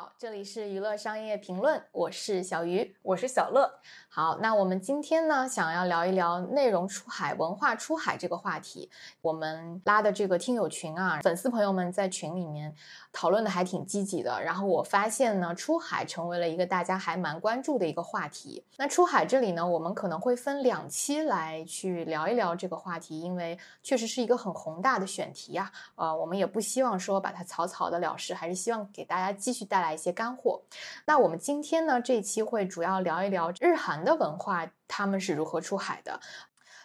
[0.00, 3.70] 家好，这里是娱乐商业评论，我是小鱼，我是小乐。
[4.08, 8.90] 好，那我们今天呢，想要聊一聊内容出海、文化出海这个话题。
[9.20, 12.74] 我们拉的这个听友群啊，粉丝朋友们在群里面
[13.12, 14.42] 讨论的还挺积极的。
[14.42, 18.64] 然后我发现呢，出海成为了一个大家还蛮关注的一个话题。
[18.78, 25.70] 那出海这里呢，我们可能会分两期来去聊一聊这个话题，因为确实是一个很宏大的选题啊。
[25.96, 30.62] 呃，我们也不希望说把它草草的了事，还是希望给大家继续带来一些干货。
[31.06, 36.20] 那我们今天呢，这一期会主要聊一聊日韩的文化，他们是如何出海的。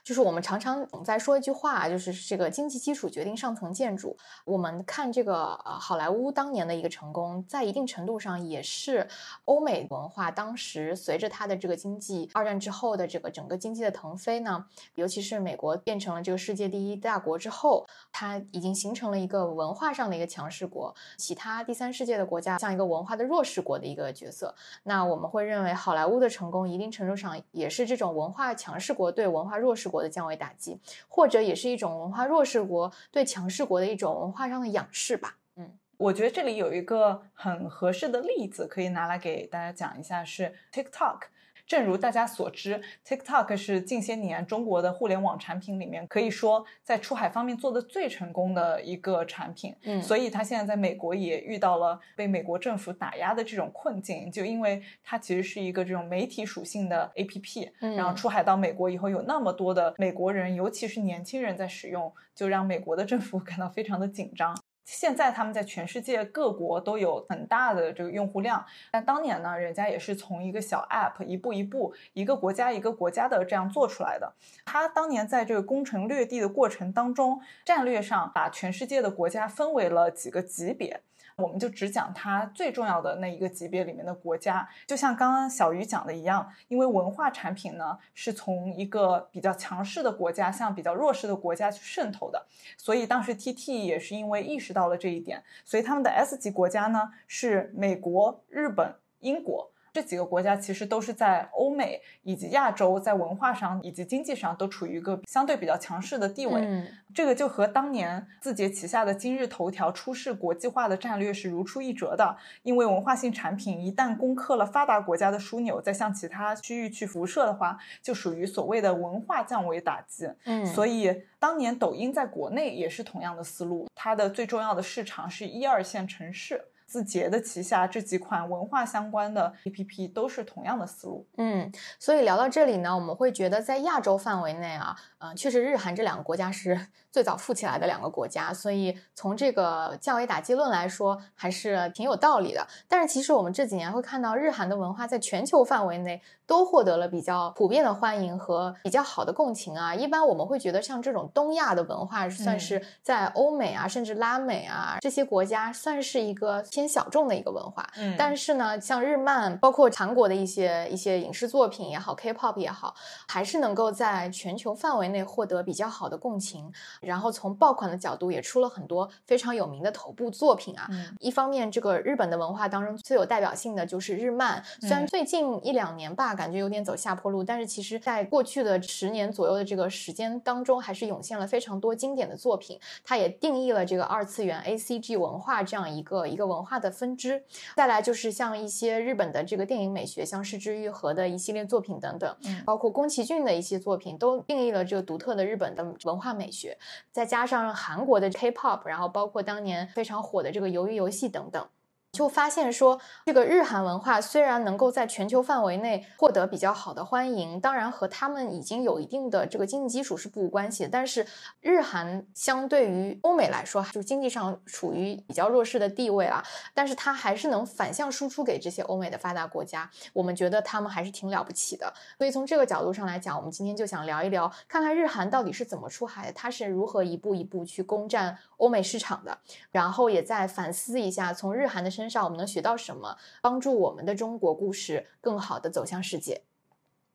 [0.05, 4.15] 就是我们常常总在说一句话，就是这个经济基础决定上层建筑。
[4.45, 9.07] 我们看这个呃好莱坞当年的一个成功，在一定程度上也是
[9.45, 24.53] 欧美文化当时随着它的这个经济二战之后的这个整个经济的腾飞呢，尤其是美国变成了这个世界第一大国之后，它已经形成了一个文化上的一个强势国，其他第三世界的国家像一个文化的弱势国的一个角色。
[24.83, 29.94] 那我们会认为好莱坞的成功一定程度上也是这种文化强势国对文化弱势国。
[29.95, 35.37] 国的降维打击，或者也是一种文化弱势国对强势国的一种文化上的仰视吧。
[35.55, 41.19] 嗯，我觉得这里有一个很合适的例子可以拿来给大家讲一下，是 TikTok。
[41.67, 49.75] 正如大家所知，TikTok 是近些年中国的互联网产品里面可以说在出海方面做的最成功的一个产品。
[49.83, 57.71] 嗯，所以它现在在美国也遇到了被美国政府打压的这种困境，就因为它其实是一个这种媒体属性的 APP。
[57.81, 64.55] 嗯，然后出海到美国以后，有那么多的美国人，尤其是年轻人在使用，就让美国的政府感到非常的紧张。
[64.85, 74.31] 现在他们在全世界各国都有很大的这个用户量，但当年呢，人家也是从一个小 app 一步一步，一个国家一个国家的这样做出来的。
[74.63, 81.01] 他当年在这个攻城略地的过程当中，战略上把全世界的国家分为了几个级别。
[81.37, 92.45] 我们就只讲它最重要的那一个级别里面的国家，就像刚刚小鱼讲的一样，因为文化产品呢是从一个比较强势的国家向比较弱势的国家去渗透的，
[92.77, 99.71] 所以当时 TT 也是因为意识到了这一点，所以他们的 S 级国家呢是美国、日本、英国。
[99.95, 106.59] 这几个国家其实都是在欧美以及亚洲，在文化上以及经济上都处于一个相对比较强势的地位。
[106.59, 112.35] 嗯，这个就和当年字节旗下的今日头条出世国际化的战略是如出一辙的。
[112.63, 120.29] 因为文化性产品一旦攻克了发达国家的枢纽，再向其他区域去辐射的话，就属于所谓的文化降维打击。
[120.43, 126.65] 嗯，所以当年抖音在国内也是同样的思路，它的最重要的市场是一二线城市。
[126.85, 131.27] 字节的旗下这几款文化相关的 APP 都是同样的思路。
[131.37, 134.95] 嗯，所以聊到这里呢，我们会觉得在亚洲范围内啊，
[135.31, 136.79] 嗯，确实日韩这两个国家是
[137.11, 142.67] 最早富起来的两个国家，所以从这个降维打击论来说，还是挺有道理的。
[142.87, 149.95] 但是其实我们这几年会看到，日韩的文化在全球范围内都获得了比较普遍的欢迎和比较好的共情啊。
[149.95, 156.63] 一般我们会觉得，像这种东亚的文化，算是在欧美啊，甚至拉美啊这些国家，算是一个。
[156.71, 162.93] 偏小众的一个文化，嗯，但是呢，像日漫，包括韩国的一些一些影视作品也好，K-pop 也好，
[163.27, 166.69] 还是能够在全球范围内获得比较好的共情。
[166.99, 170.89] 然后从爆款的角度，也出了很多非常有名的头部作品啊。
[171.19, 182.77] 一方面，这个日本的文化当中最有代表性的就是日漫，虽然最近一两年吧，感觉有点走下坡路，但是其实在过去的十年左右的这个时间当中，还是涌现了非常多经典的作品。
[183.05, 186.65] 它也定义了这个二次元 A C G 文化这样一个一个文。
[186.65, 187.43] 化的分支，
[187.75, 192.35] 再来就是像一些日本的这个电影美学，像失之愈合的一系列作品等等，
[192.65, 196.77] 包括宫崎骏的一些作品，都定义了这就独特的日本的文化美学。
[197.11, 201.67] 再加上韩国的 K-pop，然后包括当年非常火的这个鱿鱼游戏等等。
[202.15, 210.89] 就发现说，这个日韩文化虽然能够在全球范围内获得比较好的欢迎，当然和他们已经有一定的这个经济基础是不无关系的。
[210.89, 211.27] 但是
[211.59, 216.41] 日韩相对于欧美来说，就经济上处于比较弱势的地位啊。
[216.73, 221.93] 但是它还是能反向输出给这些欧美的发达国家，我们觉得他们还是挺了不起的。
[222.17, 229.37] 所以从这个角度上来讲，我们今天就想聊一聊，看看日韩到底是怎么出海的，它是如何一步一步去攻占欧美市场的，
[229.73, 232.04] 然后也在反思一下从日韩的身。
[232.05, 236.43] 身上我们能学到什么，帮助我们的中国故事更好的走向世界？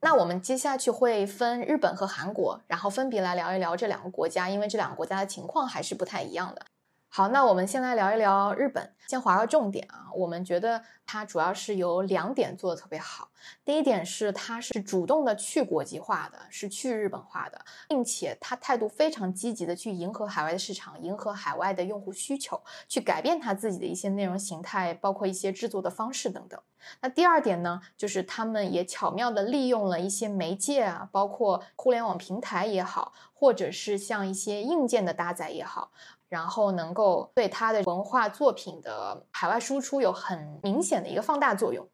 [0.01, 6.67] 那我们接下去会分日本和韩国，然后分别来聊一聊这两个国家，因为这两个国家的情况还是不太一样的。
[7.13, 10.07] 好，那我们先来聊一聊日本，先划个重点啊。
[10.15, 13.29] 我们觉得它主要是有两点做的特别好。
[13.65, 26.61] 第一点是它是主动的去国际化的，是去日本化的，并且它态度非常积极的去迎合海外的市场，迎合海外的用户需求，去改变它自己的一些内容形态，包括一些制作的方式等等。
[27.01, 35.91] 那第二点呢，就是他们也巧妙的利用了一些媒介啊，包括互联网平台也好，或者是像一些硬件的搭载也好。
[36.31, 41.87] 然后能够对他的文化作品的海外输出有很明显的一个放大作用。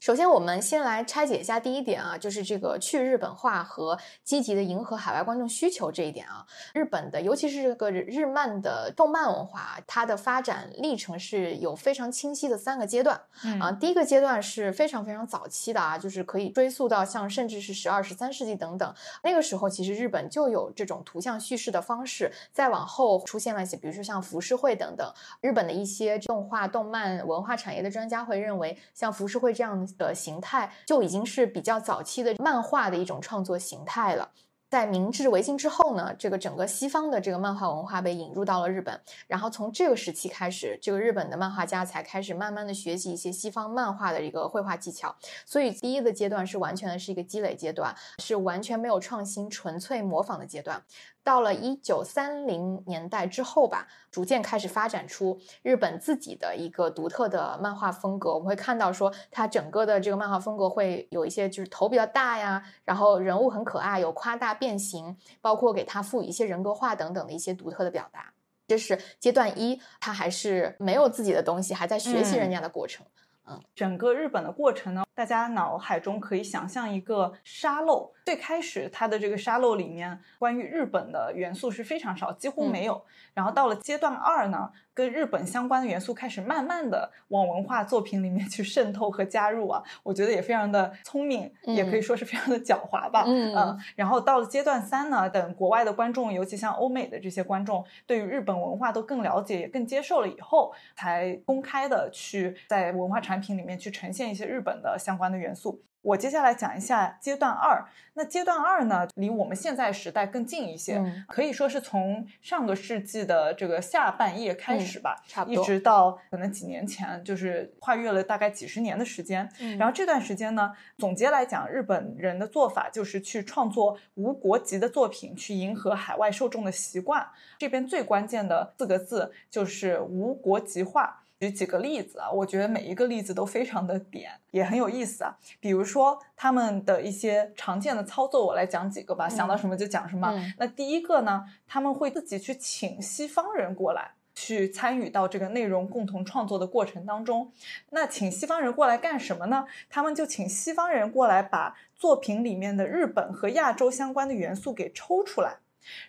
[0.00, 6.46] 首先，我们先来拆解一下第一点啊，就是这个去日本化和积极的迎合海外观众需求这一点啊。
[6.72, 13.20] 日本的，尤其是这个日漫的动漫文化，它的发展历程是有非常清晰的三个阶段
[13.60, 13.72] 啊。
[13.72, 18.94] 第一个阶段是非常非常早期的啊，就是可以追溯到像甚至是十二、十三世纪等等。
[19.24, 22.30] 那个时候，其实日本就有这种图像叙事的方式。
[22.52, 25.12] 再往后出现了一些，比如说像浮世绘等等。
[25.40, 29.87] 日本的一些动画、动漫文化产业的专家会认为，像浮世绘这样。
[29.96, 34.30] 的形态就已经是比较早期的漫画的一种创作形态了。
[34.70, 45.16] 在明治维新之后呢，这个整个西方的这个漫画文化被引入到了日本，然后从这个时期开始，这个日本的漫画家才开始慢慢的学习一些西方漫画的一个绘画技巧。
[45.46, 50.82] 所以第一个阶段是完全的是一个积累阶段，是完全没有创新，纯粹模仿的阶段。
[51.28, 58.32] 到了一九三零年代之后吧，逐渐开始发展出日本自己的一个独特的漫画风格。
[58.32, 68.32] 我们会看到说，它整个的这个漫画风格会有一些就是头比较大呀，然后人物很可爱，有夸大变形，包括给它赋予一些人格化等等的一些独特的表达。
[68.66, 73.04] 这是阶段一，它还是没有自己的东西，还在学习人家的过程。
[73.50, 78.12] 嗯整个日本的过程呢，大家脑海中可以想象一个沙漏。
[78.28, 83.02] 最开始它的这个沙漏里面，关于日本的元素是非常少，几乎没有。
[83.32, 93.24] 然后到了阶段二呢，跟日本相关的元素开始慢慢的往文化作品里面去渗透和加入啊，我觉得也非常的聪明，也可以说是非常的狡猾吧。
[93.26, 93.78] 嗯。
[93.96, 105.82] 然后到了阶段三呢，等国外的观众，尤其像欧美的这些观众，对于日本文化都更了解，也更接受了以后，才公开的去在文化产品里面去呈现一些日本的相关的元素。
[106.08, 107.84] 我接下来讲一下阶段二。
[108.14, 119.48] 那阶段二呢，离我们现在时代更近一些，可以说是从上个世纪的这个下半叶开始吧，差不多，一直到可能几年前，就是跨越了大概几十年的时间。
[119.78, 127.28] 然后这段时间呢，总结来讲，日本人的做法就是去创作无国籍的作品，去迎合海外受众的习惯。
[127.58, 131.22] 这边最关键的四个字就是无国籍化。
[131.40, 135.36] 举几个例子啊，我觉得每一个例子都非常的点，也很有意思啊。
[135.60, 140.34] 比如说他们的一些常见的操作，我来讲几个吧，想到什么就讲什么。
[140.58, 147.52] 那第一个呢，他们会自己去请西方人过来，去参与到这个内容共同创作的过程当中。
[147.90, 149.64] 那请西方人过来干什么呢？
[149.88, 155.58] 他们就请西方人过来，把作品里面的日本和亚洲相关的元素给抽出来，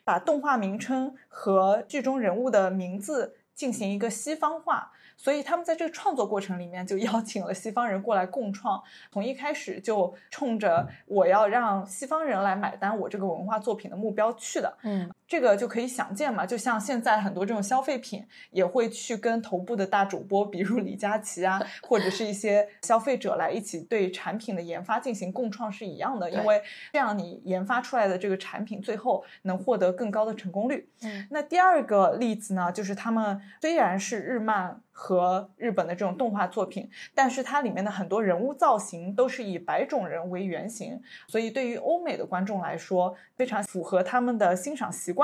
[0.03, 4.93] 把动画名称和剧中人物的名字进行一个西方化。
[5.19, 14.77] 所以他们在这个创作过程里面就邀请了西方人过来共创，从一开始就冲着我要让西方人来买单我这个文化作品的目标去的。
[14.83, 26.59] 嗯，这个就可以想见嘛，就像现在很多这种消费品也会去跟头部的大主播，比如李佳琦啊， 或者是一些消费者来一起对产品的研发进行共创是一样的，因为
[26.91, 30.89] 这样你研发出来的这个产品最后能获得更高的成功率。
[31.03, 34.81] 嗯，那第二个例子呢，就是他们虽然是日漫。
[35.01, 45.18] 和日本的这种动画作品，但是它里面的很多人物造型都是以白种人为原型，所以对于欧美的观众来说，非常符合他们的欣赏习惯。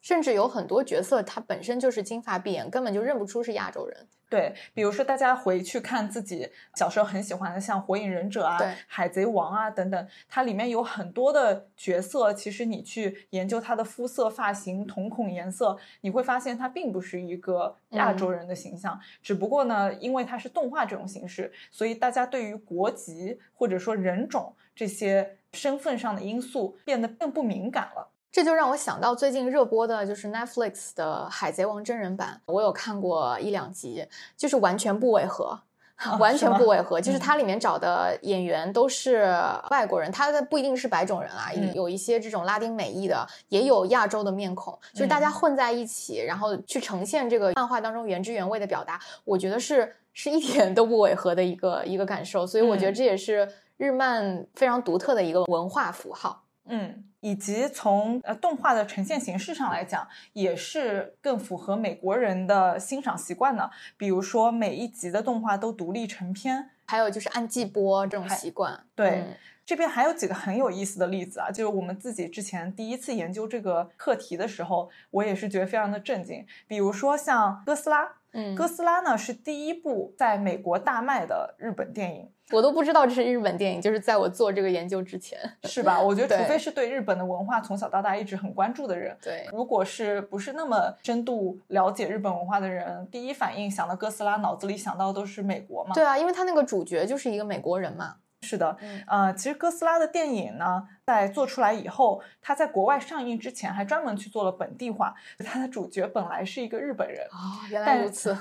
[0.00, 4.08] 甚至有很多角色，他本身就是金发碧眼，根本就认不出是亚洲人。
[4.30, 8.56] 对，比如说大家回去看自己小时候很喜欢的，像《火影忍者》啊、
[8.86, 18.98] 《海贼王》啊等等，它里面有很多的角色，其实你去研究他的肤色、发型、瞳孔颜色，你会发现他并不是一个亚洲人的形象。
[19.20, 28.09] 只不过呢，因为它是动画这种形式，所以大家对于国籍或者说人种这些身份上的因素变得更不敏感了。
[28.32, 34.06] 这就让我想到最近热播的，就是 Netflix 的《海贼王》真人版，我有看过一两集，
[34.36, 35.58] 就是完全不违和，
[36.20, 37.00] 完全不违和。
[37.00, 39.36] 就是它里面找的演员都是
[39.70, 52.46] 外国人，他的不一定是白种人啊，有一些这种拉丁美裔的，也有亚洲的面孔，就是大家混在一起，然后去呈现这个漫画当中原汁原味的表达，我觉得是是一点都不违和的一个一个感受。
[52.46, 56.44] 所以我觉得这也是日漫非常独特的一个文化符号。
[56.70, 63.70] 嗯，以及从呃动画的呈现形式上来讲，也是更符合美国人的欣赏习惯的。
[63.96, 68.84] 比如说每一集的动画都独立成片，还有就是按季播这种习惯。
[68.94, 69.36] 对，嗯
[69.66, 76.44] 这边还有几个很有意思的例子啊，就是我们自己之前第一次研究这个课题的时候，我也是觉得非常的震惊。
[76.66, 82.30] 比如说像哥斯拉，嗯，哥斯拉呢是第一部在美国大卖的日本电影。
[82.52, 85.38] 我都不知道这是日本电影，就是在我做这个研究之前。
[85.64, 85.98] 是吧？
[86.02, 95.94] 我觉得，除非是对日本的文化从小到大一直很关注的人，对，如果是不是那么深度了解日本文化的人，第一反应想到哥斯拉，脑子里想到都是美国嘛？
[95.94, 98.16] 对啊，因为他那个主角就是一个美国人嘛。
[98.42, 108.36] 是的，嗯呃，其实哥斯拉的电影呢，在做出来以后，它在国外上映之前还专门去做了本地化，它的主角本来是一个日本人，哦，原来如此。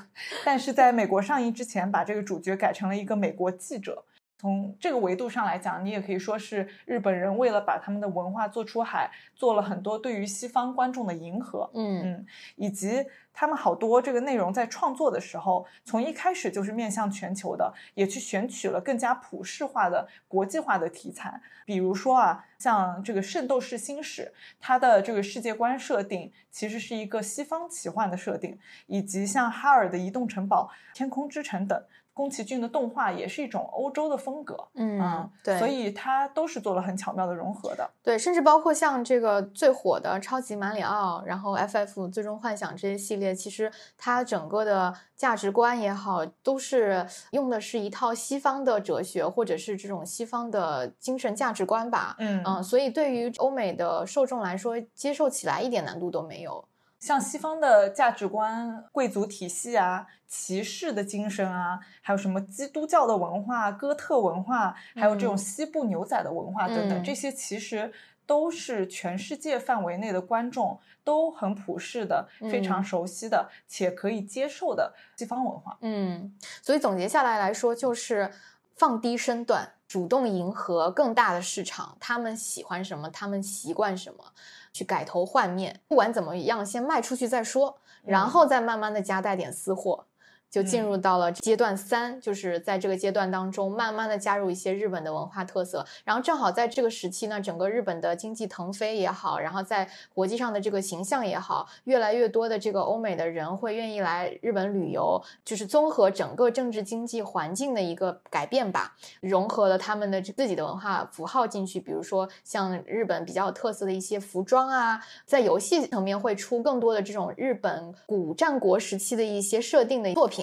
[0.45, 4.05] 但是在美国上映之前，把这个主角改成了一个美国记者。
[4.39, 11.69] 从这个维度上来讲，你也可以说是日本人为了把他们的文化做出海，做了很多对于西方观众的迎合。
[11.73, 21.41] 嗯嗯，以及他们好多这个内容在创作的时候，从一开始就是面向全球的，也去选取了更加普世化的、国际化的题材。
[21.65, 31.83] 比如说啊，像这个《圣斗士星矢》，它的这个世界观设定其实是一个西方奇幻的设定，以及像哈尔的移动城堡、天空之城等。
[32.19, 37.89] 宫崎骏的动画也是一种欧洲的风格，嗯，对，所以它都是做了很巧妙的融合的。
[38.03, 52.17] 对，甚至包括像这个最火的超级马里奥，然后 FF 最终幻想这些系列，其实它整个的价值观也好，都是用的是一套西方的哲学，或者是这种西方的精神价值观吧。
[52.19, 56.65] 嗯嗯，所以对于欧美的受众来说，接受起来一点难度都没有。
[56.99, 65.37] 像西方的价值观、贵族体系啊、骑士的精神啊，还有什么基督教的文化、哥特文化，还有这种嗯。
[65.37, 67.03] 西部牛仔的文化等等，嗯。
[67.03, 67.91] 这些其实
[68.25, 72.83] 都是全世界范围内的观众都很普世的、非常嗯。
[72.83, 75.77] 熟悉的且可以接受的西方文化。
[75.81, 78.29] 嗯，所以总结下来来说，就是
[78.75, 84.23] 放低身段，主动迎合更大的市场，他们喜欢什么，他们习惯什么，
[84.73, 85.79] 去改头换面。
[85.87, 90.05] 不管怎么样，先卖出去再说，然嗯后再慢慢的加带点私货。
[90.49, 120.38] 就进嗯入到了阶段三，就是在这个阶段当中，慢慢的加入一些日本的文化特色，然后正好在这个时期呢，整个日本的经济腾飞也好，然后在国际上的这个形象也好，越来越多的这个欧美的人会愿意来日本旅游，就是综合整个政治经济环境的一个改变吧，融合了他们的自己的文化符号进去，比如说像日本比较有特色的一些服装啊，在游戏层面会出更多的这种日本古战国时期的一些设定的作品。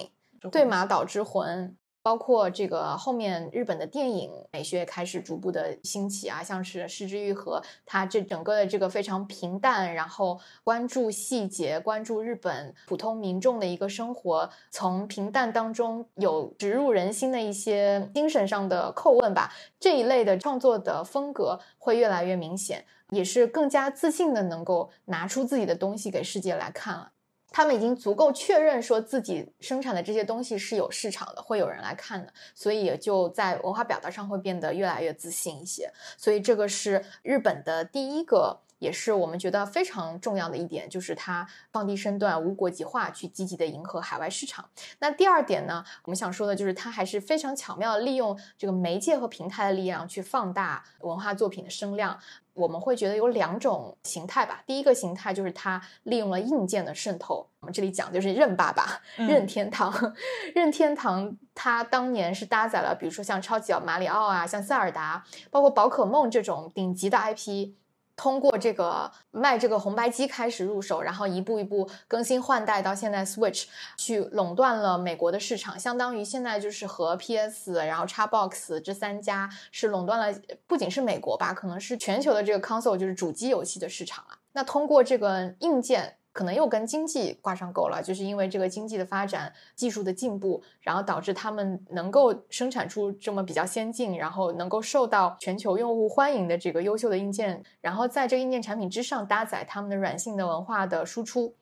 [0.51, 27.11] 对马岛之魂，包括这个后面日本的电影美学也开始逐步的兴起啊，像是《失之愈合》，它这整个的这个非常平淡，然后关注细节，关注日本普通民众的一个生活，从平淡当中有植入人心的一些精神上的叩问吧，这一类的创作的风格会越来越明显，也是更加自信的能够拿出自己的东西给世界来看了。
[27.49, 35.91] 他们已经足够确认说自己生产的这些东西是有市场的，会有人来看的，所以也就在文化表达上会变得越来越自信一些。
[36.17, 44.69] 所以这个是日本的第一个，也是我们觉得非常重要的一点，就是它放低身段、无国籍化，去积极的迎合海外市场。
[44.99, 52.19] 那第二点呢，我们想说的就是它还是非常巧妙的利用这个媒介和平台的力量去放大文化作品的声量。
[52.53, 54.63] 我们会觉得有两种形态吧。
[54.65, 59.93] 第一个形态就是它利用了硬件的渗透，我们这里讲就是任爸爸、嗯任天堂。
[60.55, 67.73] 任天堂它当年是搭载了，比如说像超级马里奥啊、像塞尔达，包括宝可梦这种顶级的 IP。
[68.17, 84.37] 通过这个卖这个红白机开始入手，然后一步一步更新换代，到现在 Switch 去垄断了美国的市场，相当于现在就是和 PS 然后 Xbox 这三家是垄断了，不仅是美国吧，可能是全球的这个 console 就是主机游戏的市场啊。
[84.51, 86.17] 那通过这个硬件。
[86.37, 101.55] 可能又跟经济挂上钩了，就是因为这个经济的发展、技术的进步，然后导致他们能够生产出这么比较先进，然后能够受到全球用户欢迎的这个优秀的硬件，然后在这个硬件产品之上搭载他们的软性的文化的输出。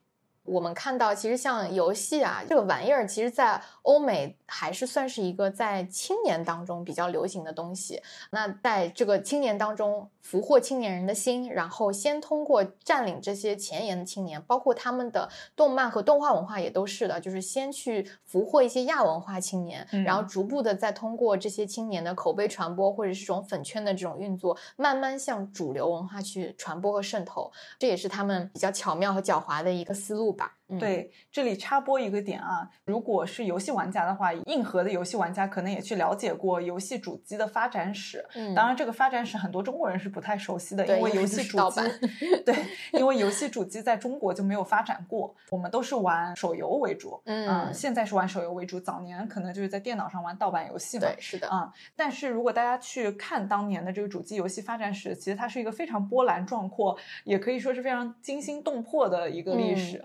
[0.45, 8.01] 我们看到，其实像游戏啊这个玩意儿，其实在欧美还是算是一个在青年当中比较流行的东西。
[8.31, 27.51] 那在这个青年当中，俘获青年人的心，然后先通过占领这些前沿的青年，包括他们的动漫和动画文化也都是的，就是先去俘获一些亚文化青年，然后逐步的再通过这些青年的口碑传播或者是这种粉圈的这种运作，慢慢向主流文化去传播和渗透。
[27.77, 30.55] 这也是他们比较巧妙和狡猾的一个思路吧。
[30.79, 38.25] 对，这里插播一个点啊，如果是游戏玩家的话，硬核的游戏玩家可能也去了解过游戏主机的发展史。
[38.33, 41.81] 嗯，当然这个发展史很多中国人是不太熟悉的，因为游戏主机，
[42.43, 42.55] 对，
[42.93, 47.21] 因为游戏主机在中国就没有发展过，我们都是玩手游为主。
[47.25, 51.07] 嗯，现在是玩手游为主，早年可能就是在电脑上玩盗版游戏嘛。
[51.07, 51.47] 对，是的。
[51.51, 60.03] 嗯，但是如果大家去看当年的这个主机游戏发展史，其实它是一个非常波澜壮阔，也可以说是非常惊心动魄的一个历史。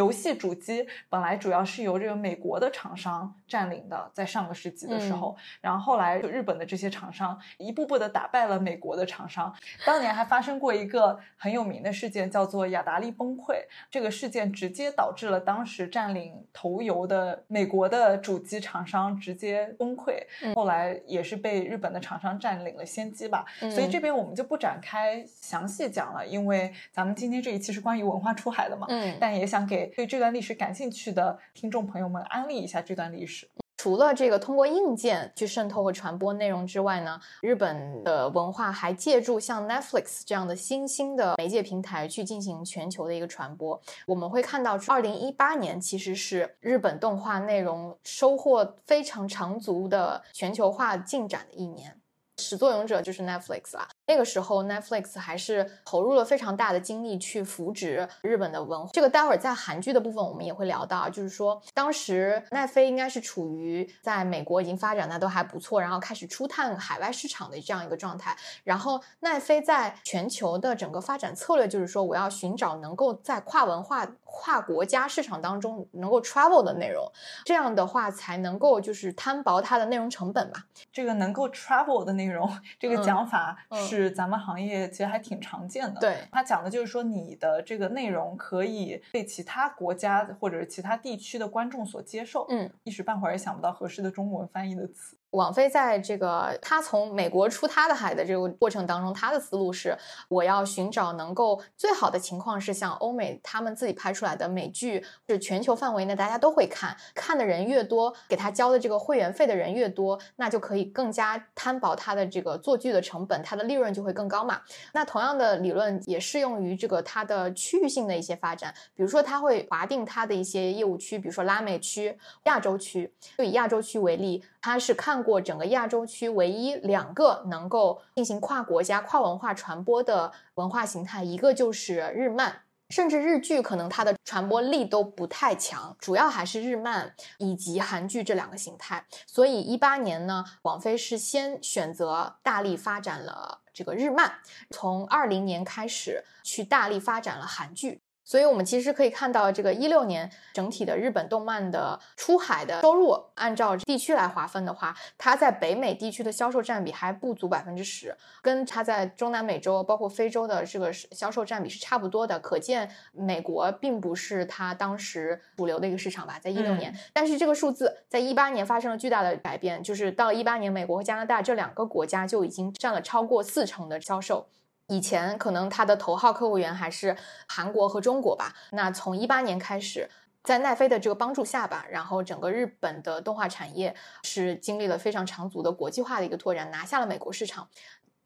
[0.00, 9.54] 游戏主机本来主要是由这个美国的厂商占领的，在上个世纪的时候，然后后来就日本的这些厂商一步步的打败了美国的厂商。
[9.84, 13.56] 当年还发生过一个很有名的事件，叫做雅达利崩溃。
[13.90, 20.14] 这个事件直接导致了当时占领头游的美国的主机厂商直接崩溃，
[20.54, 23.44] 后来也是被日本的厂商占领了先机吧。
[23.58, 28.86] 所以这边我们就不展开详细讲了，因为咱们今天这一期是关于文化出海的嘛。
[28.88, 29.89] 嗯，但也想给。
[29.96, 33.48] 对这段历史感兴趣的听众朋友们，安利一下这段历史。
[33.76, 43.80] 除了这个通过硬件去渗透和传播内容之外呢，日本的文化还借助像 Netflix 这样的新兴的媒介平台去进行全球的一个传播。
[44.06, 51.98] 我们会看到，二零一八年其实是日本动画内容收获非常长足的全球化进展的一年。
[52.36, 53.88] 始作俑者就是 Netflix 啦。
[54.10, 58.90] 那个时候，Netflix 还是投入了非常大的精力去扶植日本的文化。
[58.92, 68.36] 这个待会儿在韩剧的部分我们也会聊到，就是说当时奈飞应该是处于在美国已经发展的都还不错，然后开始初探海外市场的这样一个状态。
[68.64, 77.08] 然后奈飞在全球的整个发展策略就是说，我要寻找能够在跨文化、跨国家市场当中能够 travel 的内容，
[77.44, 80.64] 这样的话才能够就是摊薄它的内容成本嘛。
[80.92, 83.99] 这个能够 travel 的内容，这个讲法是。
[84.02, 86.00] 是咱们行业其实还挺常见的。
[86.00, 92.46] 对，他讲的就是说，你的这个内容可以被其他国家或者是其他地区的观众所接受。
[92.48, 95.16] 嗯，一时半会儿也想不到合适的中文翻译的词。
[95.30, 99.96] 网飞在这个他从美国出他的海的这个过程当中，他的思路是
[100.28, 114.60] 我要寻找能够最好的情况是像欧美他们自己拍出来的美剧，是全球范围内大家都会看，看的人越多，给他交的这个会员费的人越多，那就可以更加摊薄他的这个做剧的成本，他的利润就会更高嘛。
[114.92, 124.42] 那同样的理论也适用于这个它的区域性的一些发展，比如说他会划定他的一些业务区，比如说拉美区、亚洲区，就以亚洲区为例。
[124.62, 139.06] 他是看过整个亚洲区唯一两个能够进行跨国家、跨文化传播的文化形态，一个就是日漫，甚至日剧可能它的传播力都不太强，主要还是日漫以及韩剧这两个形态。
[139.26, 144.34] 所以一八年呢，网飞是先选择大力发展了这个日漫，
[144.70, 148.02] 从二零年开始去大力发展了韩剧。
[148.30, 162.38] 所以，我们其实可以看到，这个一六年整体的日本动漫的出海的收入，按照地区来划分的话，它在北美地区的销售占比还不足百分之十，跟它在中南美洲、包括非洲的这个销售占比是差不多的。
[162.38, 166.96] 可见，美国并不是它当时主流的一个市场吧，在一六年。
[167.12, 174.46] 但是，这个数字在一八年发生了巨大的改变，就是到一八年，美国和加拿大这两个国家就已经占了超过四成的销售。
[174.90, 178.52] 以前可能他的头号客户源还是韩国和中国吧。
[178.72, 180.10] 那从一八年开始，
[180.42, 187.68] 在奈飞的这个帮助下吧，然后整个日本的动画产业是经历了非常长足的国际化的一个拓展，拿下了美国市场。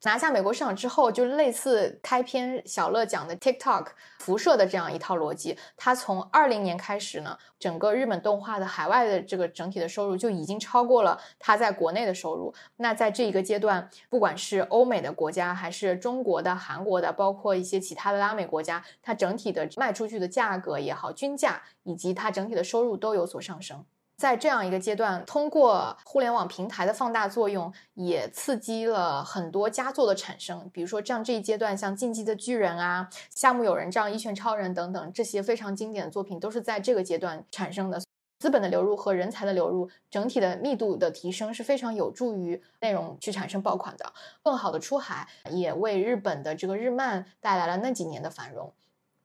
[0.05, 3.87] 拿下美国市场之后，就类似开篇小乐讲的 TikTok
[4.19, 5.57] 辐射的这样一套逻辑。
[5.75, 12.53] 它从二零年开始呢，整个日本动画的海外的这个整体的收入就已经超过了它在国内的收入。
[12.77, 23.83] 那在这一个阶段，不管是欧美的国家，还是中国的、韩国的，包括一些其他的拉美国家，它整体的卖出去的价格也好，均价以及它整体的收入都有所上升。
[24.17, 30.69] 在这样一个阶段，通过互联网平台的放大作用，也刺激了很多佳作的产生。
[30.73, 38.01] 比如说，像这一阶段，像《进击的巨人》啊，《夏目友人帐》《一拳超人》等等这些非常经典的作品，都是在这个阶段产生的。
[38.37, 44.13] 资本的流入和人才的流入，整体的密度的提升是非常有助于内容去产生爆款的。
[44.43, 48.71] 更好的出海，也为日本的这个日漫带来了那几年的繁荣。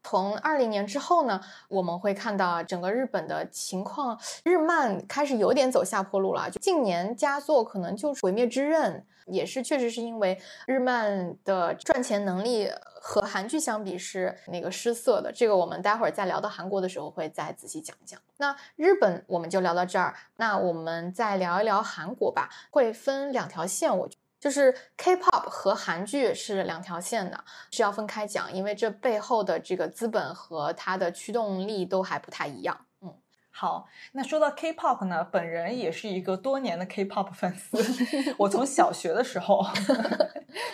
[0.02, 6.50] 从二零年之后呢，我们会看到整个日本的情况，日漫开始有点走下坡路了。
[6.60, 12.68] 近年佳作可能就是《鬼灭之刃》，也是确实是因为日漫的赚钱能力
[13.00, 15.30] 和韩剧相比是那个失色的。
[15.30, 18.18] 这个我们待会儿再聊到韩国的时候会再仔细讲讲。
[18.38, 24.08] 那日本我们就聊到这儿，那我们再聊一聊韩国吧，会分两条线，我。
[24.40, 32.86] 就是 K-pop 和韩剧是两条线的，需要分开讲，因为这背后的这个资本和它的驱动力都还不太一样。
[33.02, 33.14] 嗯，
[33.50, 39.62] 好，那说到 K-pop 呢，本人也是一个多年的 K-pop 粉丝，我从小学的时候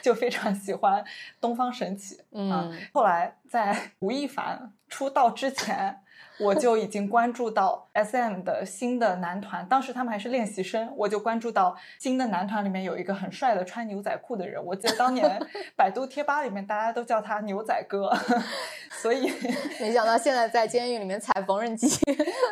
[0.03, 1.05] 就非常喜欢
[1.41, 6.03] 东方神起，嗯，后来在吴亦凡出道之前。
[6.39, 15.41] 我就已经关注到 S M 的新的男团，当时他们还是练习生，我就关注到新的男团里面有一个很帅的穿牛仔裤的人，我记得当年
[15.77, 18.15] 百度贴吧里面大家都叫他牛仔哥，
[19.01, 19.33] 所以
[19.81, 21.89] 没想到现在在监狱里面踩缝纫机。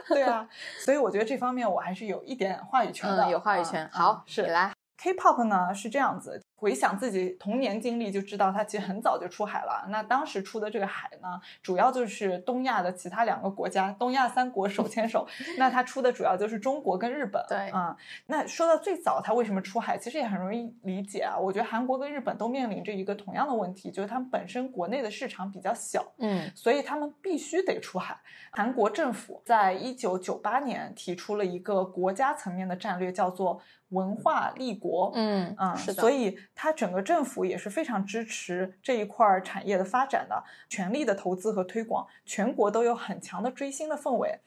[0.09, 0.49] 对啊，
[0.83, 3.87] 所以我觉得这方面我还是有一点话语权的，有话语权。
[3.93, 4.73] 好，是你来。
[4.97, 6.41] K-pop 呢是这样子。
[6.65, 9.85] 回想自己童年经历，就知道他其实很早就出海了。
[9.91, 15.29] 那当时出的这个海呢，主要就是东亚的其他两个国家，东亚三国手牵手。
[15.59, 17.45] 那他出的主要就是中国跟日本。
[17.47, 17.95] 对，啊，
[18.29, 21.37] 那说到最早他为什么出海，其实也很容易理解啊。
[21.37, 28.17] 我觉得韩国跟日本都面临着一个同样的问题，就是他们本身国内的市场比较小，嗯，所以他们必须得出海。
[28.53, 33.61] 韩国政府在一九九八年提出了一个国家层面的战略，叫做
[33.95, 35.13] 文化立国。
[35.15, 37.25] 嗯嗯，是的，所以它整个政府。
[37.35, 44.39] 府也是非常支持这一块产业的发展的，全力的投资和推广，全国都有很强的追星的氛围。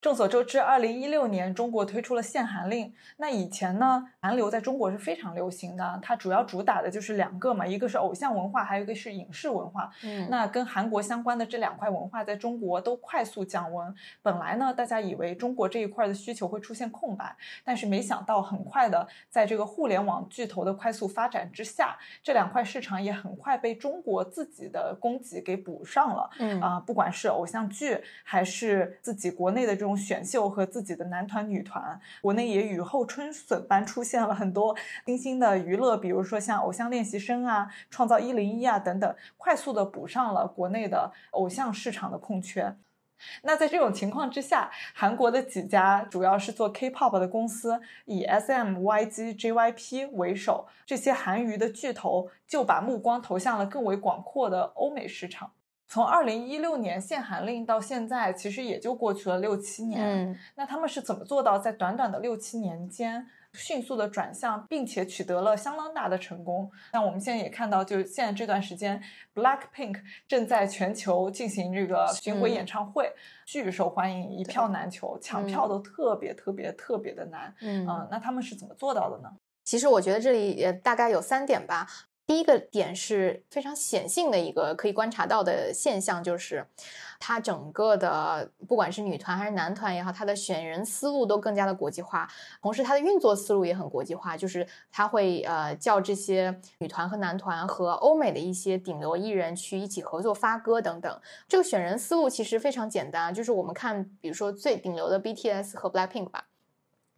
[0.00, 2.90] 众所周知，二零一六年中国推出了限韩令。
[3.18, 9.92] 那以前呢，韩流在中国是非常流行的，它主要主打的就是两个嘛，一个是偶像文化，还有一个是影视文化。
[10.02, 13.94] 嗯，那跟韩国相关的这两块文化在中国都快速降温。
[14.22, 26.30] 本来呢，大家以为中国这一块的需求会出现空白，但是没想到很快的，在这个互联网巨头的快速发展之下，这两块市场也很快被中国自己的供给给补上了。
[26.38, 29.89] 嗯啊，不管是偶像剧，还是自己国内的这种。
[29.96, 34.76] 选秀和自己的男团、女团，国内也雨后春笋般出现了很多
[35.06, 42.76] 新兴的娱乐，比如说像偶像练习生啊、创造一零一啊等等，快速的补上了国内的偶像市场的空缺。
[43.42, 55.52] 那在这种情况之下，韩国的几家主要是做 K-pop 的公司，以 SM、YG、JYP 为首，这些韩娱的巨头就把目光投向了更为广阔的欧美市场。
[55.90, 60.00] 从二零一六年限韩令到现在，其实也就过去了六七年。
[60.00, 66.70] 嗯，那他们是怎么做到在短短的六七年间迅速的转向，并且取得了相当大的成功？
[66.92, 69.02] 那我们现在也看到，就是现在这段时间
[69.34, 73.12] ，Black Pink 正在全球进行这个巡回演唱会，
[73.44, 77.52] 巨受欢迎，一票难求，抢票都特别特别特别的难。
[77.62, 79.28] 嗯，那他们是怎么做到的呢？
[79.64, 81.88] 其实我觉得这里也大概有三点吧。
[82.30, 86.64] 第一个点是非常显性的一个可以观察到的现象，就是
[87.18, 92.30] 它整个的不管是女团还是男团也好，它的选人思路都更加的国际化，
[92.62, 101.20] 同时它的运作思路也很国际化，就是它会呃叫这些女团和男团和欧美的一些顶流艺人去一起合作发歌等等。
[101.48, 106.44] 这个选人思路其实非常简单，就是我们看，比如说最顶流的 BTS 和 Blackpink 吧。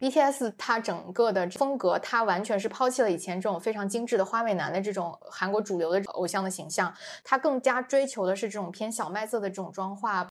[0.03, 10.27] BTS 它整个的风格，它完全是抛弃了以前这种非常精致的花美男的这种韩国主流的偶像的形象，它更加追求的是这种偏小麦色的这种妆化。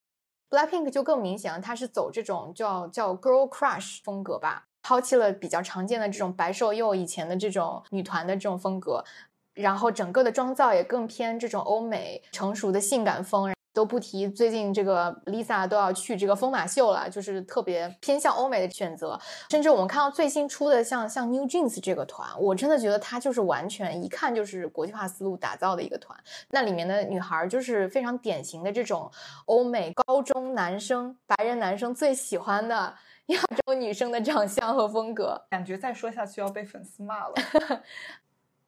[0.51, 9.03] Blackpink 就更明显了，它是走这种叫叫 Girl Crush 风格吧，抛弃了比较常见的这种白瘦幼以前的这种女团的这种风格，
[9.55, 13.51] 然后整个的妆造也更偏这种欧美成熟的性感风。
[13.73, 19.19] 都不提，最近这个 Lisa 都要去这个疯马秀了，就是特别偏向欧美的选择。
[19.51, 26.19] 甚至我们看到最新出的像像 New Jeans 这个团，我真的觉得它就是完全一看就是国际化思路打造的一个团。
[26.51, 29.11] 那里面的女孩就是非常典型的这种
[29.47, 32.95] 欧美高中男生、白人男生最喜欢的
[33.27, 37.35] 亚洲女生的长相和风格，感觉再说下去要被粉丝骂了。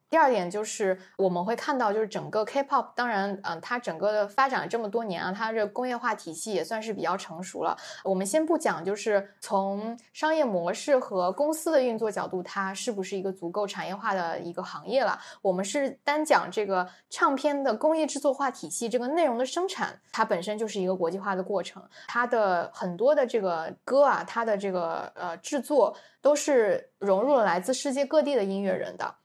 [0.09, 7.75] 第二点就是我们会看到，就是整个 K-pop，当然，嗯，它整个的发展了这么多年啊，它这工业化体系也算是比较成熟了。
[8.03, 15.19] 我们先不讲，就是从商业模式和公司的运作角度，它是不是一个足够产业化的一个行业了？
[15.41, 21.83] 我们是单讲这个唱片的工业制作化体系，这个内容的生产，它本身就是一个国际化的过程。
[22.07, 29.15] 它的很多的这个歌啊，它的这个呃制作都是融入了来自世界各地的音乐人的。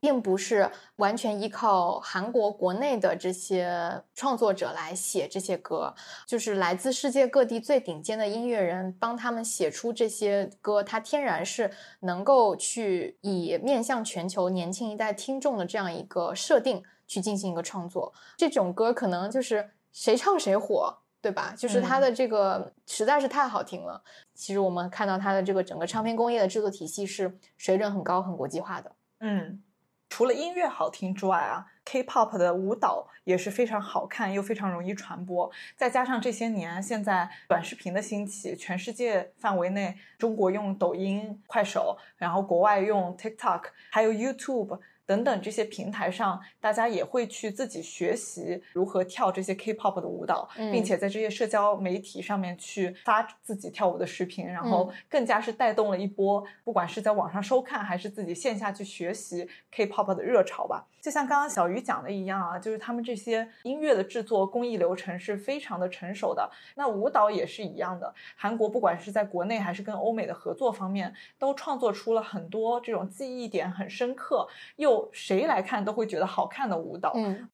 [0.00, 5.94] 并不是完全依靠韩国国内的这些创作者来写这些歌，
[6.26, 18.12] 就是来自世界各地最顶尖的音乐人帮他们写出这些歌，它天然是能够去以面向全球年轻一代听众的这样一个设定去进行一个创作。
[18.38, 21.54] 这种歌可能就是谁唱谁火，对吧？
[21.54, 24.02] 就是它的这个实在是太好听了。
[24.34, 28.92] 其实我们看到它的这个整个唱片工业的制作体系是水准很高、很国际化的。
[29.18, 29.62] 嗯。
[30.10, 35.50] 除了音乐好听之外啊，K-pop 的舞蹈也是非常好看又非常容易传播。
[35.76, 44.78] 再加上这些年现在短视频的兴起，全世界范围内，中国用抖音、快手，然后国外用 TikTok，还有 YouTube。
[45.10, 60.86] 等等这些平台上，大家也会去自己学习如何跳这些 K-pop 的舞蹈，并且在这些社交媒体上面去发自己跳舞的视频，然后更加是带动了一波，不管是在网上收看还是自己线下去学习 K-pop 的热潮吧。
[61.00, 66.48] 就像刚刚小鱼讲的一样啊，就是他们这些音乐的制作工艺流程是非常的成熟的。
[66.76, 74.46] 那舞蹈也是一样的，韩国不管是在国内还是跟欧美的合作方面，都创作出了很多这种记忆点很深刻
[74.76, 77.12] 又谁来看都会觉得好看的舞蹈。
[77.14, 77.48] 嗯，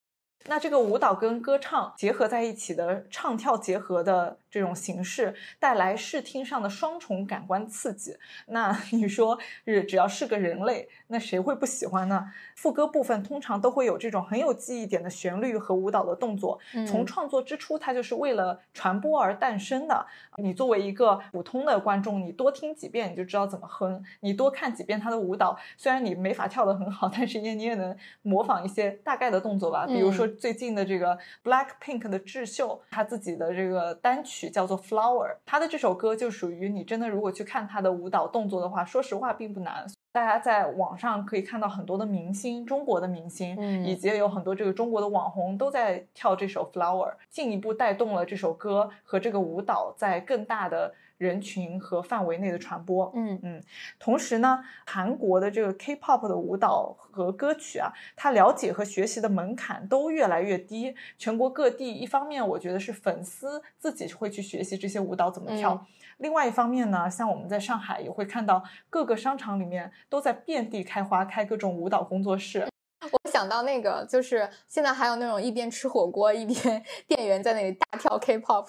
[0.46, 4.38] 那这个舞蹈跟歌唱结合在一起的唱跳结合的。
[4.56, 8.16] 这种形式带来视听上的双重感官刺激，
[8.46, 12.32] 那 你说是只要是个人类，那谁会不喜欢呢？
[12.54, 20.06] 副歌部分通常都会有这种很有记忆点的旋律和舞蹈的动作，从创作之初它就是为了传播而诞生的。
[20.38, 29.86] 你作为一个普通的观众，你多听几遍你就知道怎么哼，你多看几遍他的舞蹈，虽然你没法跳得很好，但是也你也能模仿一些大概的动作吧。
[29.86, 34.45] 比如说最近的这个 Black Pink 的智秀，他自己的这个单曲。
[34.50, 39.86] 叫做 Flower，他的这首歌就属于你真的如果去看他的舞蹈动作的话，说实话并不难。
[40.16, 50.94] 大家在网上可以看到很多的明星，中国的明星，以及有很多这个中国的网红都在跳这首 Flower，进一步带动了这首歌和这个舞蹈在更大的。
[51.18, 53.62] 人群和范围内的传播，嗯嗯，
[53.98, 60.94] 同时呢，韩国的这个 K-pop 的舞蹈和歌曲啊，它了解和学习的门槛都越来越低。
[61.16, 65.86] 全国各地，一方面我觉得是粉丝自己会去学习这些舞蹈怎么跳，
[66.18, 72.66] 另外一方面呢，像我们在上海也会看到各个商场里面都在遍地开花，开各种舞蹈工作室。
[73.12, 78.66] 我想到那个，就是现在还有那种一边吃火锅一边 店员在那里大跳 K-pop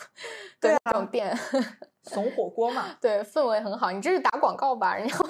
[0.59, 1.35] 的那种店。
[2.07, 3.91] 怂火锅嘛， 对，氛围很好。
[3.91, 4.95] 你这是打广告吧？
[4.95, 5.27] 人家会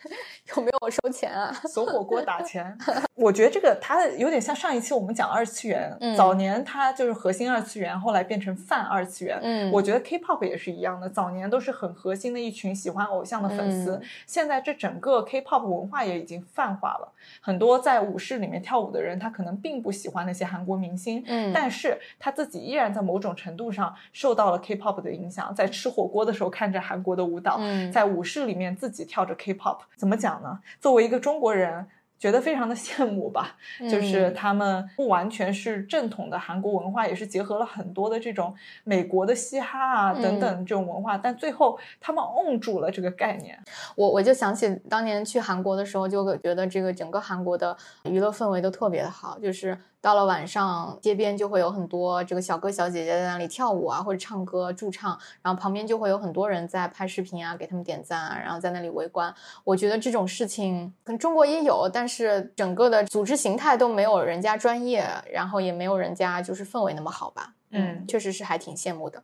[0.56, 1.52] 有没有收钱啊？
[1.68, 2.76] 怂火锅打钱，
[3.16, 9.38] 我觉得这个它有点像上一期我们讲二次元，早年它就是核心二次元，后来变成泛二次元。
[9.42, 17.12] 嗯，我觉得 K-pop 也是一样的，早年都是很核心的一群喜欢偶像的粉丝，现在这整个 K-pop 文化也已经泛化了。
[17.40, 26.19] 很多在舞室里面跳舞的人，他可能并不喜欢那些韩国明星，嗯，但是他自己依然在某种程度上受到了 K-pop 的影响，在吃火锅。
[26.24, 27.60] 的时候看着韩国的舞蹈，
[27.92, 30.58] 在舞室里面自己跳着 K-pop，怎么讲呢？
[30.80, 31.86] 作为一个中国人。
[32.20, 33.56] 觉得非常的羡慕吧，
[33.90, 38.54] 就是他们不完全是正统的韩国文化，也是结合了很多的这种
[38.84, 43.58] 美国的嘻哈啊等等这种文化，但最后他们瓮住了这个概念。
[43.96, 59.34] 我我就想起当年去韩国的时候，就觉得这个整个韩国的娱乐氛围都特别的好，就是到了晚上，街边就会有很多这个小哥小姐姐在那里跳舞啊，或者唱歌驻唱，然后旁边就会有很多人在拍视频啊，给他们点赞啊，然后在那里围观。
[59.64, 62.09] 我觉得这种事情可能中国也有，但是。
[62.10, 67.54] 是整个的组织形态都没有人家专业，然后也没有人家就是氛围那么好吧？
[67.70, 69.22] 嗯，确实是还挺羡慕的。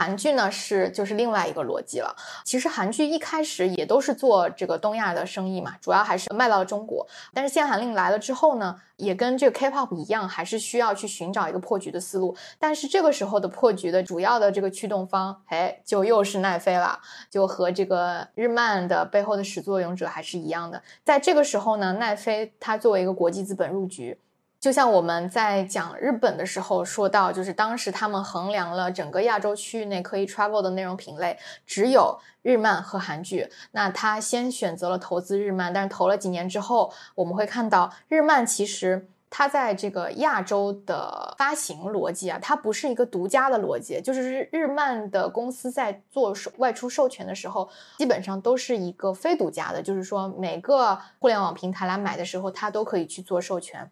[0.00, 2.16] 韩剧呢是就是另外一个逻辑了。
[2.42, 7.06] 其实韩剧一开始也都是做这个东亚的生意嘛，主要还是卖到了中国。
[7.34, 12.34] 但是限韩令来了之后呢，也跟这个 K-pop 一样，还是需要去寻找一个破局的思路。
[12.58, 20.82] 但是这个时候的破局的主要的这个驱动方，哎，就又是奈飞了，就和这个日漫的背后的始作俑者还是一样的。
[21.04, 24.18] 在这个时候呢，奈飞它作为一个国际资本入局。
[24.60, 33.50] 就像我们在讲日本的时候说到，就是当时他们衡量了整个亚洲区域内可以 travel 的内容品类，只有日漫和韩剧。
[33.70, 53.90] 那他先选择了投资日漫，但是投了几年之后，我们会看到日漫其实它在这个亚洲的发行逻辑啊，它不是一个独家的逻辑，就是日日漫的公司在做外出授权的时候，基本上都是一个非独家的，就是说每个互联网平台来买的时候，它都可以去做授权。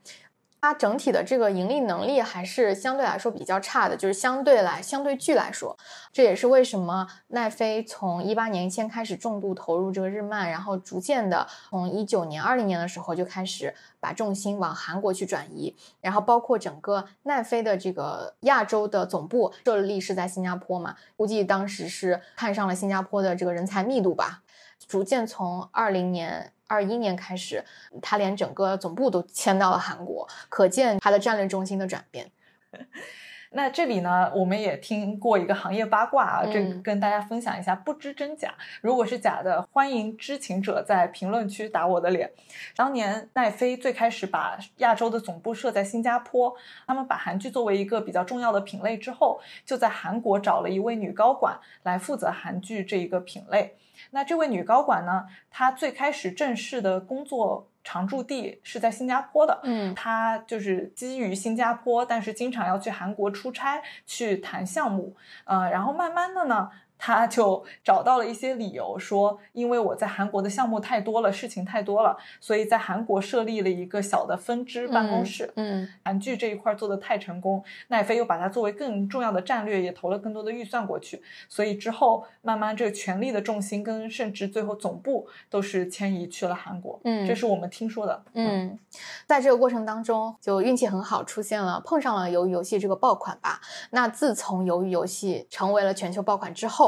[0.61, 5.77] 它整体的这个盈利能力还是相对来说比较差的，就是相对来相对剧来说，
[6.12, 24.42] 这也是为什么奈飞从一八年先开始重度投入这个日漫，然后逐渐的从一九年、二零年的时候就开始把重心往韩国去转移，然后包括整个奈飞的这个亚洲的总部设立是在新加坡嘛，估计当时是看上了新加坡的这个人才密度吧，
[24.87, 26.53] 逐渐从二零年。
[26.71, 27.64] 二一年开始，
[28.03, 32.31] 他连整个总部都迁到了韩国，可见他的战略中心的转变。
[33.53, 38.53] 那这里呢，我们也听过一个行业八卦啊，这跟大家分享一下，不知真假。
[38.83, 42.31] 如果是假的，欢迎知情者在评论区打我的脸。
[42.77, 46.55] 当年奈飞最开始把亚洲的总部设在新加坡，
[46.87, 53.75] 他们把韩剧作为一个比较重要的品类之后，就在韩国找了一位女高管来负责韩剧这一个品类。
[54.11, 55.27] 那这位女高管呢？
[55.51, 59.61] 她最开始正式的工作常驻地是在新加坡的。
[59.62, 65.14] 嗯，她就是基于新加坡，但是经常要去韩国出差去谈项目。
[65.44, 66.71] 呃，然后慢慢的呢。
[66.99, 75.51] 他就找到了一些理由，说因为我在韩国的项目太多了，事情太多了，所以在韩国设立了一个小的分支办公室。
[75.57, 86.99] 嗯，韩剧这一块做的太成功，奈飞又把它作为更重要的战略，也投了更多的预算过去，所以之后慢慢这个权力的重心跟甚至最后总部都是迁移去了韩国。
[87.05, 88.23] 嗯，这是我们听说的。
[88.35, 88.79] 嗯，
[89.27, 93.61] 在这个过程当中，就运气很好，出现了碰上了鱿鱼游戏这个爆款吧。
[93.91, 96.88] 那自从鱿鱼游戏成为了全球爆款之后，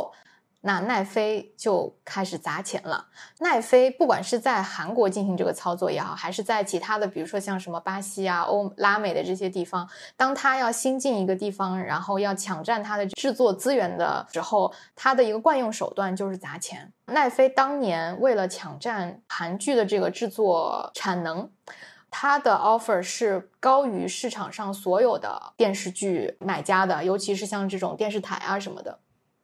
[0.62, 3.06] 那奈飞就开始砸钱了。
[3.38, 16.92] 奈飞不管是在韩国进行这个操作也好，还是在其他的，比如说像什么巴西啊、欧拉美的这些地方，当他要新进一个地方，然后要抢占它的制作资源的时候，他的一个惯用手段就是砸钱。
[17.06, 21.50] 奈飞当年为了抢占韩剧的这个制作产能，
[22.10, 28.98] 它的 offer 是高于市场上所有的电视剧买家的，尤其是像这种电视台啊什么的。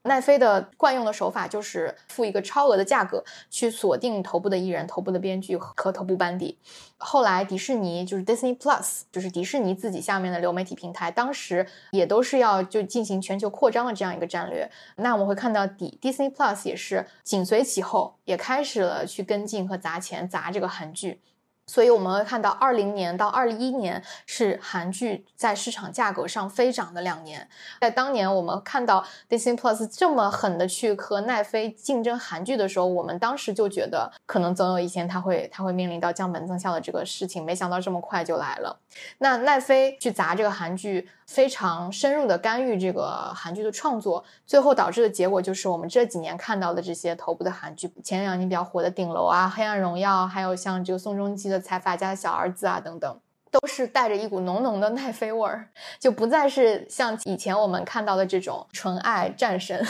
[0.06, 6.58] 奈飞的惯用的手法就是付一个超额的价格去锁定头部的艺人、头部的编剧和头部班底。
[6.98, 14.70] 后来迪士尼就是 Disney Plus，就是迪士尼自己下面的流媒体平台，当时也都是要就进行全球扩张的这样一个战略。
[14.96, 21.20] 那我们会看到迪 Disney Plus 也是紧随其后，也开始了去跟进和砸钱砸这个韩剧。
[21.66, 27.48] 所以我们会看到，二零年到二一年是韩剧在市场价格上飞涨的两年。
[27.80, 37.44] 在当年我们看到 Disney Plus 这么狠的去和奈飞竞争韩剧的时候，我们当时就觉得可能总有一天它会它会面临到降本增效的这个事情。
[37.44, 38.78] 没想到这么快就来了。
[39.18, 51.60] 那奈飞去砸这个韩剧，非常深入的干预这个韩剧的创作，最后导致的结果就是我们这几年看到的这些头部的韩剧，前两年比较火的《顶楼》啊，《黑暗荣耀》，还有像这个宋仲基的。
[51.66, 59.84] 财阀家的小儿子啊，等等，都是带着一股浓浓的奈飞味儿，就不再是像以前我们看到的这种纯爱战神。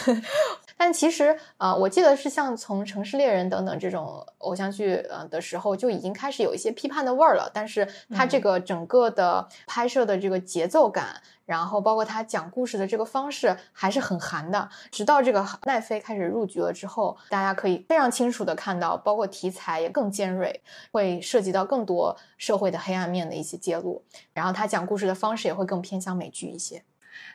[0.77, 7.51] 但其实，呃，我记得是像从《城市猎人》等等这种偶像剧，呃的时候，就已经开始有一些批判的味儿了。
[7.53, 11.21] 但是它这个整个的拍摄的这个节奏感。
[11.47, 20.61] 然后包括他讲故事的这个方式还是很韩的，直到这个奈飞开始入局了之后，大家可以非常清楚的看到，包括题材也更尖锐，
[20.91, 24.03] 会涉及到更多社会的黑暗面的一些揭露。
[24.33, 26.83] 然后他讲故事的方式也会更偏向美剧一些。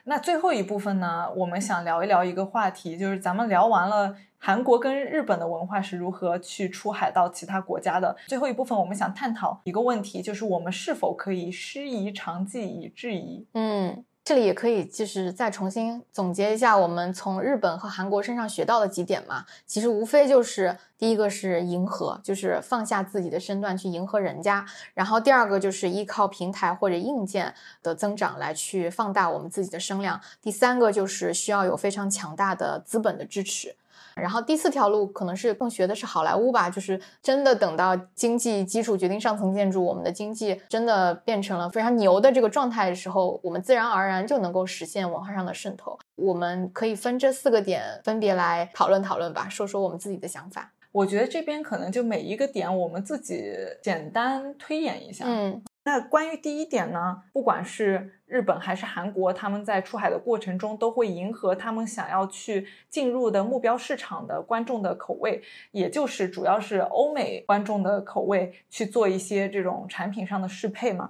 [0.03, 4.15] 那最后一部分呢，我们想聊一聊一个话题，就是咱们聊完了。
[4.43, 8.15] 韩国跟日本的文化是如何去出海到其他国家的？
[8.25, 13.45] 最后一部分，我们想探讨一个问题，就是我们是否可以师夷长技以制夷？
[13.53, 19.45] 嗯，这里也可以就是再重新总结一下我们从日本和韩国身上学到的几点嘛。
[19.65, 33.75] 其实无非就是第一个是迎合，就是放下自己的身段去迎合人家；然后第二个就是依靠平台或者硬件的增长来去放大我们自己的声量；第三个就是需要有非常强大的资本的支持。
[34.15, 45.97] 然后第四条路可能是更学的是好莱坞吧，就是真的等到经济基础决定上层建筑，我们的经济真的变成了非常牛的这个状态的时候，我们自然而然就能够实现文化上的渗透。
[46.15, 50.71] 我们可以分这四个点分别来讨论讨论吧，说说我们自己的想法。
[50.91, 55.25] 我觉得这边可能就每一个点我们自己简单推演一下。
[55.27, 55.61] 嗯。
[55.83, 65.41] 那关于第一点呢，不管是日本还是韩国，他们在出海的过程中都会迎合他们想要去进入的目标市场的观众的口味，
[65.71, 71.09] 也就是主要是欧美观众的口味去做一些这种产品上的适配嘛。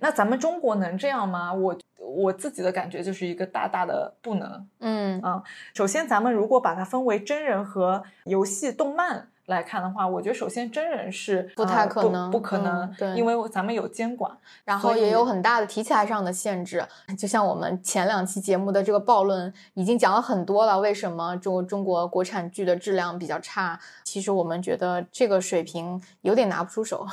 [0.00, 1.54] 那咱们中国能这样吗？
[1.54, 4.68] 我我自己的感觉就是一个大大的不能。
[4.80, 5.42] 嗯啊，
[5.72, 9.30] 首先咱们如果把它分为真人和游戏、动漫。
[9.46, 14.30] 来看的话，我觉得首先真人是不太可能，不可能，对，因为咱们有监管，
[14.64, 16.84] 然后也有很大的题材上的限制。
[17.16, 23.78] 就像我们前两期节目的这个暴论已经讲了很多了，为什么中中国国产剧的质量比较差？
[24.04, 27.06] 其实我们觉得这个水平有点拿不出手。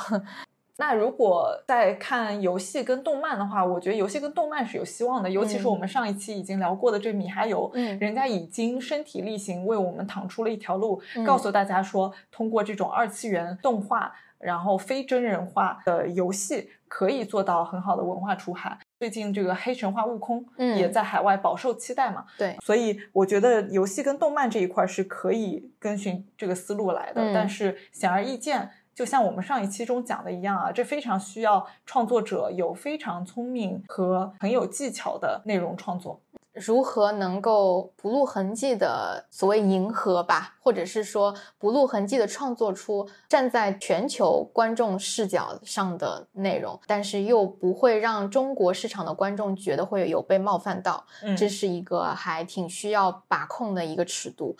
[0.76, 18.76] 那如果在看游戏跟动漫的话，我觉得游戏跟动漫是有希望的，尤其是我们上一期已经聊过的这米哈游，嗯，人家已经身体力行为我们趟出了一条路，告诉大家说，通过这种二次元动画，然后非真人化的游戏，可以做到很好的文化出海。
[18.98, 28.70] 最近这个黑神话悟空，嗯，也在海外饱受期待嘛，对，所以我觉得游戏跟动漫这一块是可以跟循这个思路来的，但是显而易见。
[28.94, 36.20] 就像我们上一期中讲的一样啊，这非常需要创作者有非常聪明和很有技巧的内容创作。
[36.52, 51.04] 如何能够不露痕迹的所谓迎合吧，或者是说不露痕迹的创作出站在全球观众视角上的内容，但是又不会让中国市场的观众觉得会有被冒犯到，
[51.36, 54.56] 这是一个还挺需要把控的一个尺度。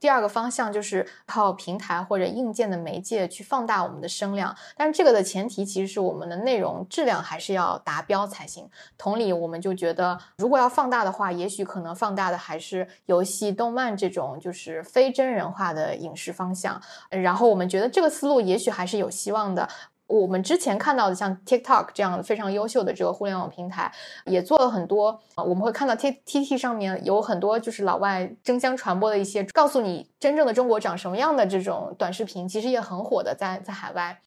[0.00, 8.68] 第二个方向就是靠平台或者硬件的媒介去放大我们的声量，但是这个的前提其实是我们的内容质量还是要达标才行。
[8.96, 16.80] 同理，我们就觉得如果要放大的话，也许可能放大的还是游戏、动漫这种就是非真人化的影视方向。
[17.10, 19.68] 然后我们觉得这个思路也许还是有希望的。
[20.10, 23.90] 我们之前看到的像 TikTok 这样非常优秀的这个互联网平台，
[24.24, 25.44] 也做了很多啊。
[25.44, 34.20] 我们会看到 T T T 上面有很多就是老外争相传播的一些告诉你真正的中国长什么样的这种短视频，其实也很火的，在在海外。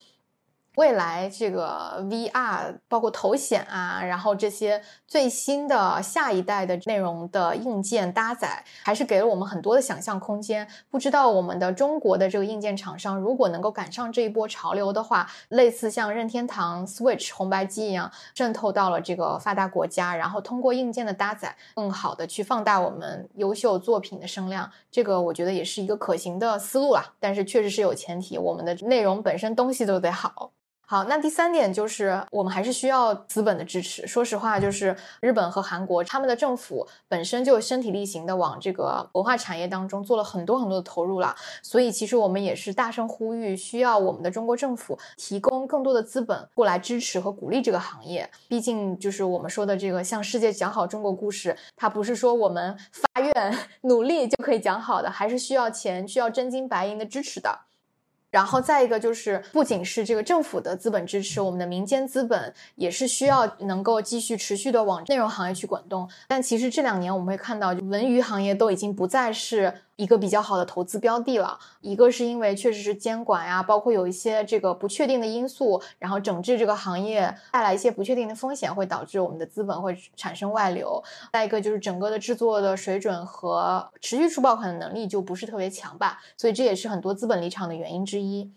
[0.76, 10.68] 未来这个 VR 包括头显啊，然后这些最新的下一代的内容的硬件搭载，还是给了我们很多的想象空间。
[10.90, 27.14] 不知道我们的中国的这个硬件厂商，如果能够赶上这一波潮流的话，类似像任天堂 Switch 红白机一样，渗透到了这个发达国家，然后通过硬件的搭载，更好的去放大我们优秀作品的声量，这个我觉得也是一个可行的思路啦。
[27.20, 30.50] 但是确实是有前提，我们的内容本身东西都得好。
[30.86, 34.06] 好，那第三点就是我们还是需要资本的支持。
[34.06, 48.30] 说实话，就是日本和韩国他们的政府本身就身体力行的往这个文化产业当中做了很多很多的投入了，所以其实我们也是大声呼吁，需要我们的中国政府提供更多的资本过来支持和鼓励这个行业。
[48.48, 57.62] 毕竟就是我们说的这个向世界讲好中国故事，它不是说我们发愿 努力就可以讲好的，还是需要钱，需要真金白银的支持的。
[58.34, 66.10] 然后再一个就是，不仅是这个政府的资本支持，我们的民间资本也是需要能够继续持续的往内容行业去滚动。
[66.28, 69.72] 但其实这两年我们会看到，文娱行业都已经不再是。
[69.96, 81.04] 一个比较好的投资标的了，一个是因为确实是监管呀，包括有一些这个不确定的因素，然后整治这个行业带来一些不确定的风险，会导致我们的资本会产生外流。
[81.32, 88.52] 再一个就是整个的制作的水准和持续出爆款的能力就不是特别强吧，所以这也是很多资本离场的原因之一。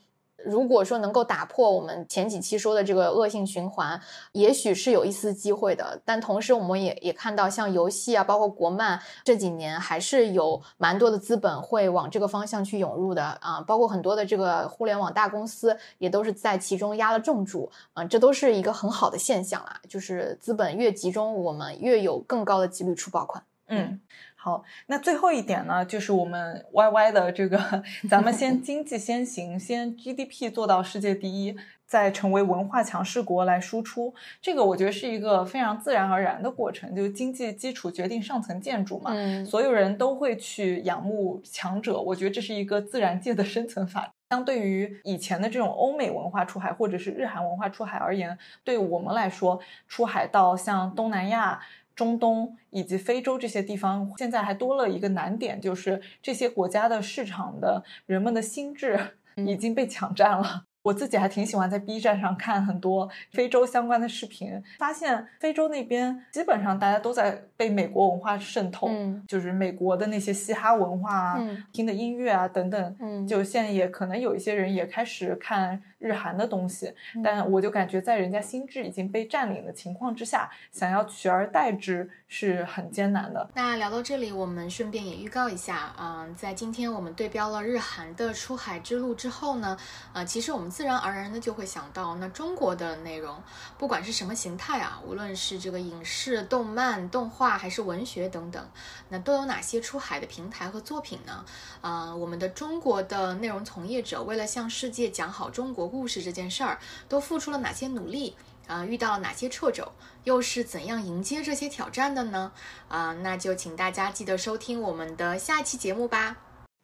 [0.44, 4.00] 如果说能够打破我们前几期说的这个恶性循环，
[4.32, 6.00] 也许是有一丝机会的。
[6.04, 19.80] 但同时，我们也也看到，像游戏啊，包括国漫这几年还是有蛮多的资本会往这个方向去涌入的啊，包括很多的这个互联网大公司也都是在其中压了重注啊，这都是一个很好的现象啊。
[19.88, 23.42] 就是资本越集中，我们越有更高的几率出爆款。
[23.68, 24.00] 嗯。
[24.46, 34.14] 好，那最后一点呢，就是我们 Y Y 的这个， 咱们先经济先行，先 G D P 做到世界第一，再成为文化强势国来输出。
[34.40, 39.10] 这个我觉得是一个非常自然而然的过程，就是经济基础决定上层建筑嘛。
[39.12, 44.12] 嗯，所有人都会去仰慕强者，我觉得这是一个自然界的生存法。
[44.30, 51.60] 相对于以前的这种欧美文化出海或者是日韩文化出海而言，对我们来说，出海到像东南亚。
[51.96, 59.00] 中东以及非洲这些地方，现在还多了一个难点，就是这些国家的市场的人们的心智
[59.36, 60.64] 已经被抢占了。
[60.82, 68.88] 我自己还挺喜欢在 B 站上看很多非洲相关的视频，发现非洲那边基本上大家都在被美国文化渗透，
[69.26, 75.82] 就是美国的那些嘻哈文化啊、听的音乐啊等等，就现在也可能有一些人也开始看。
[75.98, 76.94] 日韩的东西，
[77.24, 83.48] 但我就感觉在人家心智已经被占领的情况之下，想要取而代之是很艰难的。
[83.54, 89.76] 那聊到这里，我们顺便也预告一下，嗯，在今天我们对标了日韩的出海之路之后呢，
[90.12, 93.42] 呃，其实我们自然而然的就会想到，那中国的内容，
[93.78, 98.68] 不管是什么形态啊，无论是这个影视、动漫、动画，还是文学等等，
[99.08, 101.44] 那都有哪些出海的平台和作品呢？
[101.80, 106.78] 啊，我们的中国的内容从业者为了向世界讲好中国故事这件事儿，
[107.08, 108.36] 都付出了哪些努力？
[108.66, 109.92] 啊，遇到了哪些挫折，
[110.24, 112.52] 又是怎样迎接这些挑战的呢？
[112.88, 116.36] 啊，那就请大家记得收听我们的下一期节目吧。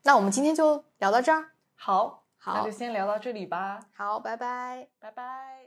[0.04, 4.86] 那我们今天就聊到这儿，好，好那就先聊到这里吧，好，拜拜。
[5.00, 5.66] 拜拜。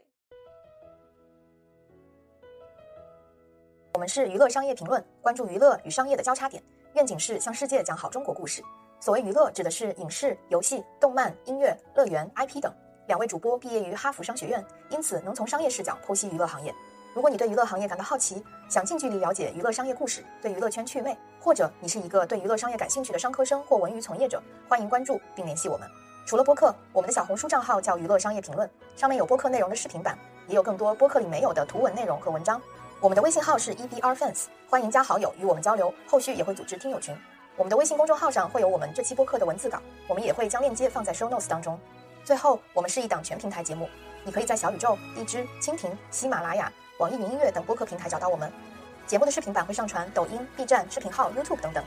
[3.92, 6.62] 我们是娱乐商业评论，关注娱乐与商业的交叉点，
[6.94, 8.62] 愿景是向世界讲好中国故事。
[9.00, 12.74] 所谓娱乐，指的是影视、游戏、动漫、音乐、乐园、IP 等。
[13.06, 16.74] 两位主播毕业于哈佛商学院，因此能从商业视角剖析娱乐行业。
[17.14, 25.88] 如果你对娱乐行业感到好奇，想近距离了解娱乐商业故事，对娱乐圈趣味，或者你是一个对娱乐商业感兴趣的商科生或文娱从业者，欢迎关注并联系我们。
[26.26, 32.60] 除了播客，我们的小红书账号叫娱乐商业评论，上面有播客内容的视频版，也有更多播客里没有的图文内容和文章。
[33.00, 37.16] 我们的微信号是 EBR Fans，欢迎加好友与我们交流，后续也会组织听友群。
[37.56, 41.78] 我们的微信公众号上会有我们这期播客的文字稿，我们也会将链接放在 show notes 当中。
[42.26, 43.88] 最后，我们是一档全平台节目，
[44.24, 48.52] 你可以在小宇宙、荔枝、蜻蜓、喜马拉雅、网易云音乐等播客平台找到我们。
[49.06, 51.84] 节目的视频版会上传抖音、B 站视频号、YouTube 等等，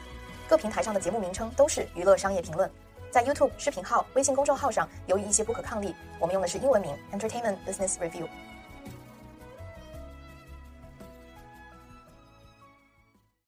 [0.47, 2.71] 各平台上的节目名称都是娱乐商业评论。
[3.11, 8.25] 在 YouTube 视频号、微信公众号上，由于一些不可抗力，我们用的是英文名 Entertainment Business Review。